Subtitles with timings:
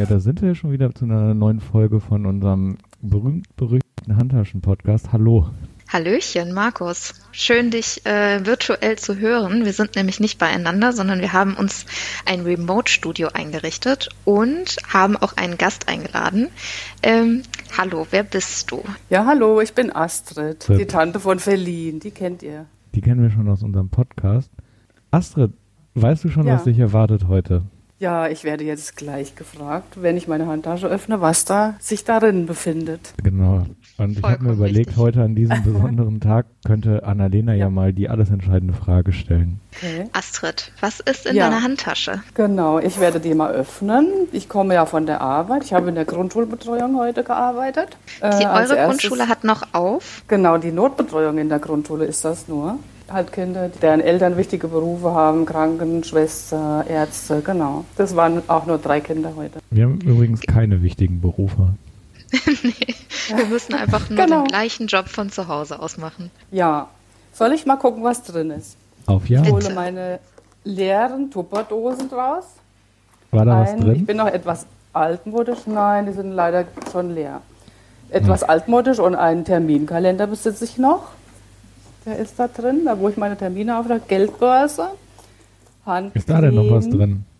[0.00, 5.12] ja, da sind wir ja schon wieder zu einer neuen Folge von unserem berühmt-berüchtigten Handtaschen-Podcast.
[5.12, 5.50] Hallo.
[5.90, 7.12] Hallöchen, Markus.
[7.32, 9.66] Schön, dich äh, virtuell zu hören.
[9.66, 11.84] Wir sind nämlich nicht beieinander, sondern wir haben uns
[12.24, 16.48] ein Remote-Studio eingerichtet und haben auch einen Gast eingeladen.
[17.02, 17.42] Ähm,
[17.76, 18.82] hallo, wer bist du?
[19.10, 22.00] Ja, hallo, ich bin Astrid, die Tante von Verlin.
[22.00, 22.64] Die kennt ihr.
[22.94, 24.50] Die kennen wir schon aus unserem Podcast.
[25.10, 25.52] Astrid,
[25.94, 26.54] weißt du schon, ja.
[26.54, 27.64] was dich erwartet heute?
[28.00, 32.46] Ja, ich werde jetzt gleich gefragt, wenn ich meine Handtasche öffne, was da sich darin
[32.46, 33.12] befindet.
[33.22, 33.66] Genau.
[33.98, 34.96] Und ich habe mir überlegt, richtig.
[34.96, 37.66] heute an diesem besonderen Tag könnte Annalena ja.
[37.66, 39.60] ja mal die alles entscheidende Frage stellen.
[39.76, 40.08] Okay.
[40.14, 41.50] Astrid, was ist in ja.
[41.50, 42.22] deiner Handtasche?
[42.32, 44.06] Genau, ich werde die mal öffnen.
[44.32, 45.64] Ich komme ja von der Arbeit.
[45.64, 47.98] Ich habe in der Grundschulbetreuung heute gearbeitet.
[48.22, 50.22] Die, äh, eure Grundschule hat noch auf?
[50.26, 52.78] Genau, die Notbetreuung in der Grundschule ist das nur
[53.12, 57.84] halt Kinder, deren Eltern wichtige Berufe haben, Krankenschwester, Ärzte, genau.
[57.96, 59.60] Das waren auch nur drei Kinder heute.
[59.70, 61.74] Wir haben übrigens keine wichtigen Berufe.
[62.62, 62.94] nee,
[63.36, 64.42] wir müssen einfach nur genau.
[64.42, 66.30] den gleichen Job von zu Hause aus machen.
[66.50, 66.88] Ja.
[67.32, 68.76] Soll ich mal gucken, was drin ist?
[69.06, 69.42] Auf ja.
[69.42, 70.20] Ich hole meine
[70.64, 72.44] leeren Tupperdosen draus.
[73.30, 73.96] War da Ein, was drin?
[73.96, 75.66] Ich bin noch etwas altmodisch.
[75.66, 77.40] Nein, die sind leider schon leer.
[78.10, 78.50] Etwas hm.
[78.50, 81.10] altmodisch und einen Terminkalender besitze ich noch.
[82.06, 84.02] Der ist da drin, da wo ich meine Termine auftrage.
[84.08, 84.88] Geldbörse,
[85.84, 86.12] Handcreme.
[86.14, 87.24] Ist da denn noch was drin?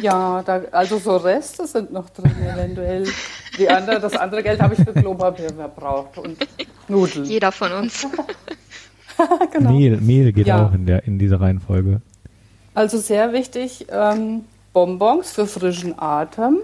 [0.00, 3.06] Ja, da, also so Reste sind noch drin eventuell.
[3.58, 6.38] Die andere, das andere Geld habe ich für Klopapier verbraucht und
[6.88, 7.26] Nudeln.
[7.26, 8.06] Jeder von uns.
[9.52, 9.72] genau.
[9.72, 10.66] Mehl, Mehl geht ja.
[10.66, 12.00] auch in, der, in dieser Reihenfolge.
[12.74, 16.58] Also sehr wichtig, ähm, Bonbons für frischen Atem.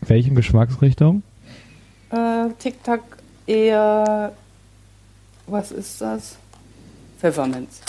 [0.00, 1.22] Welchen Geschmacksrichtung?
[2.10, 3.00] Äh, Tic-Tac
[3.46, 4.32] eher
[5.46, 6.36] was ist das?
[7.18, 7.80] Pfefferminz.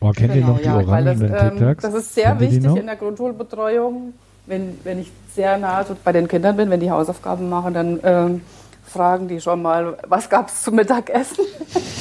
[0.00, 2.76] Oh, kennt genau, ihr noch die ja, orangenen das, ähm, das ist sehr kennt wichtig
[2.76, 4.14] in der Grundschulbetreuung.
[4.46, 8.40] Wenn, wenn ich sehr nah bei den Kindern bin, wenn die Hausaufgaben machen, dann ähm,
[8.82, 11.44] fragen die schon mal, was gab es zum Mittagessen?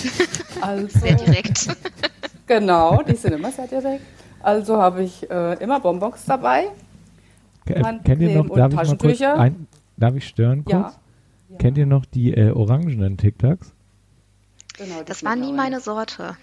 [0.61, 1.67] also, sehr direkt.
[2.47, 4.03] Genau, die sind immer sehr direkt.
[4.41, 6.67] Also habe ich äh, immer Bonbons dabei.
[7.65, 9.67] Kennt ihr noch, darf ich, mal kurz ein,
[9.97, 10.93] darf ich stören kurz?
[11.49, 11.57] Ja.
[11.59, 13.73] Kennt ihr noch die äh, orangenen Tic Tacs?
[14.79, 16.37] Genau, das war nie meine Sorte.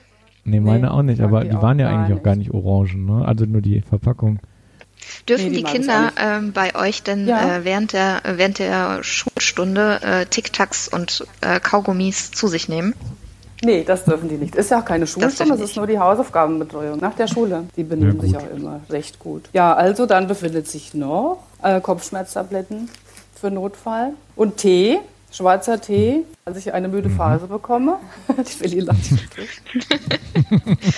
[0.45, 2.19] Nee, meine nee, auch nicht, aber die, die waren ja eigentlich nicht.
[2.19, 3.25] auch gar nicht orangen, ne?
[3.27, 4.39] Also nur die Verpackung.
[5.29, 7.57] Dürfen nee, die, die Kinder ähm, bei euch denn ja.
[7.57, 12.95] äh, während, der, während der Schulstunde äh, Tic-Tacs und äh, Kaugummis zu sich nehmen?
[13.65, 14.55] Nee, das dürfen die nicht.
[14.55, 17.65] Ist ja auch keine Schulstunde, das, das ist nur die Hausaufgabenbetreuung nach der Schule.
[17.77, 19.49] Die benehmen ja, sich auch immer recht gut.
[19.53, 22.89] Ja, also dann befindet sich noch äh, Kopfschmerztabletten
[23.35, 24.99] für Notfall und Tee
[25.37, 27.17] schwarzer Tee, als ich eine müde mhm.
[27.17, 27.99] Phase bekomme.
[28.43, 29.21] ich will die lachen.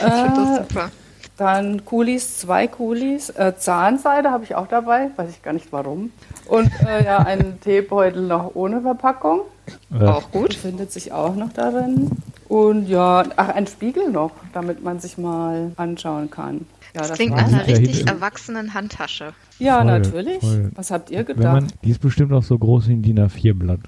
[0.00, 0.90] äh, super.
[1.36, 3.30] Dann Kulis, zwei Kulis.
[3.30, 6.12] Äh, Zahnseide habe ich auch dabei, weiß ich gar nicht warum.
[6.46, 9.42] Und äh, ja, einen Teebeutel noch ohne Verpackung.
[9.90, 10.14] Ja.
[10.14, 10.54] Auch gut.
[10.54, 12.10] Findet sich auch noch darin.
[12.48, 16.66] Und ja, ach, ein Spiegel noch, damit man sich mal anschauen kann.
[16.94, 19.34] Ja, das, das klingt nach einer richtig erwachsenen Handtasche.
[19.58, 20.40] Ja, voll, natürlich.
[20.40, 20.70] Voll.
[20.74, 21.52] Was habt ihr gedacht?
[21.52, 23.80] Man, die ist bestimmt auch so groß wie ein DIN A4-Blatt.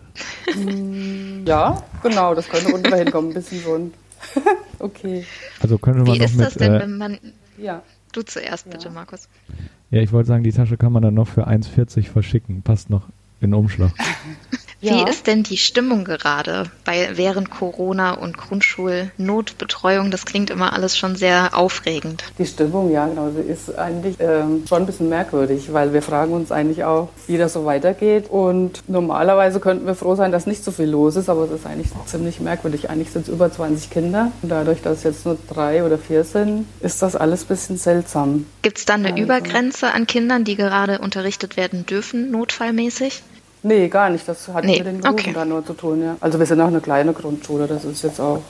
[0.55, 3.95] Mm, ja, genau, das könnte unten hinkommen, ein bisschen so ein.
[4.79, 5.25] okay.
[5.61, 7.19] Also könnte man wie ist mit, das denn, äh, wenn man.
[7.57, 7.83] Ja.
[8.13, 8.91] Du zuerst bitte, ja.
[8.91, 9.29] Markus.
[9.91, 12.63] Ja, ich wollte sagen, die Tasche kann man dann noch für 1,40 verschicken.
[12.63, 13.09] Passt noch
[13.41, 13.93] in Umschlag.
[14.81, 20.11] Wie ist denn die Stimmung gerade bei während Corona und Grundschulnotbetreuung?
[20.11, 22.25] Das klingt immer alles schon sehr aufregend.
[22.39, 26.33] Die Stimmung, ja, genau, sie ist eigentlich ähm, schon ein bisschen merkwürdig, weil wir fragen
[26.33, 28.31] uns eigentlich auch, wie das so weitergeht.
[28.31, 31.67] Und normalerweise könnten wir froh sein, dass nicht so viel los ist, aber es ist
[31.67, 32.89] eigentlich ziemlich merkwürdig.
[32.89, 34.33] Eigentlich sind es über 20 Kinder.
[34.41, 37.77] Und dadurch, dass es jetzt nur drei oder vier sind, ist das alles ein bisschen
[37.77, 38.47] seltsam.
[38.63, 39.23] Gibt es da eine also.
[39.23, 43.23] Übergrenze an Kindern, die gerade unterrichtet werden dürfen, notfallmäßig?
[43.63, 44.27] Nee, gar nicht.
[44.27, 44.79] Das hat nee.
[44.79, 45.33] mit den Berufen okay.
[45.35, 46.17] da nur zu tun, ja.
[46.21, 47.67] Also wir sind auch eine kleine Grundschule.
[47.67, 48.41] Das ist jetzt auch,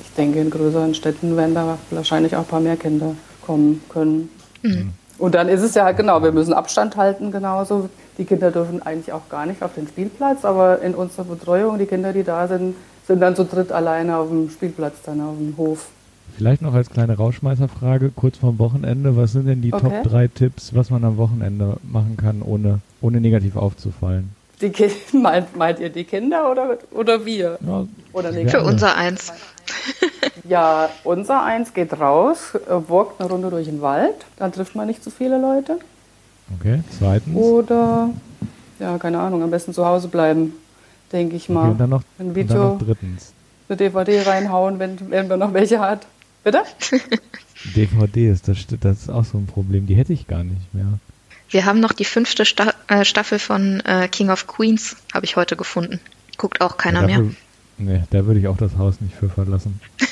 [0.00, 3.14] ich denke, in größeren Städten werden da wahrscheinlich auch ein paar mehr Kinder
[3.44, 4.28] kommen können.
[4.62, 4.92] Mhm.
[5.18, 7.88] Und dann ist es ja halt genau, wir müssen Abstand halten genauso.
[8.18, 11.86] Die Kinder dürfen eigentlich auch gar nicht auf den Spielplatz, aber in unserer Betreuung, die
[11.86, 12.74] Kinder, die da sind,
[13.06, 15.88] sind dann zu dritt alleine auf dem Spielplatz, dann auf dem Hof.
[16.36, 20.02] Vielleicht noch als kleine Rauschmeißerfrage, kurz vorm Wochenende, was sind denn die okay.
[20.02, 24.30] Top 3 Tipps, was man am Wochenende machen kann, ohne, ohne negativ aufzufallen?
[24.62, 27.58] Die Ki meint, meint ihr die Kinder oder, oder wir?
[27.60, 29.32] Ja, oder Für unser Eins.
[30.48, 34.86] ja, unser Eins geht raus, äh, walkt eine Runde durch den Wald, dann trifft man
[34.86, 35.78] nicht zu viele Leute.
[36.58, 37.36] Okay, zweitens.
[37.36, 38.10] Oder,
[38.78, 40.52] ja, keine Ahnung, am besten zu Hause bleiben,
[41.12, 41.62] denke ich mal.
[41.62, 43.32] Okay, und dann noch, ein Video, dann noch drittens.
[43.68, 46.06] Eine DVD reinhauen, wenn, wenn man noch welche hat.
[46.44, 46.62] Bitte?
[47.76, 50.98] DVDs, das, das ist auch so ein Problem, die hätte ich gar nicht mehr.
[51.52, 55.36] Wir haben noch die fünfte Sta äh, Staffel von äh, King of Queens, habe ich
[55.36, 56.00] heute gefunden.
[56.38, 57.34] Guckt auch keiner dafür, mehr.
[57.76, 59.78] Nee, da würde ich auch das Haus nicht für verlassen.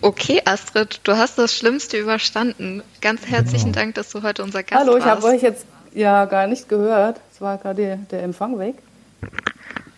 [0.00, 2.82] okay, Astrid, du hast das Schlimmste überstanden.
[3.02, 3.80] Ganz herzlichen genau.
[3.80, 5.04] Dank, dass du heute unser Gast Hallo, warst.
[5.04, 7.20] Hallo, ich habe euch jetzt ja gar nicht gehört.
[7.30, 8.76] Es war gerade der Empfang weg.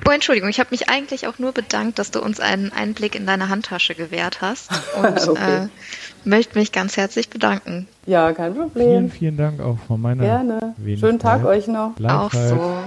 [0.07, 3.27] Oh, Entschuldigung, ich habe mich eigentlich auch nur bedankt, dass du uns einen Einblick in
[3.27, 5.65] deine Handtasche gewährt hast und okay.
[5.65, 5.69] äh,
[6.25, 7.89] möchte mich ganz herzlich bedanken.
[8.07, 8.89] Ja, kein Problem.
[8.89, 10.75] Vielen, vielen Dank auch von meiner Gerne.
[10.99, 11.93] Schönen Tag euch noch.
[12.01, 12.85] Auch so.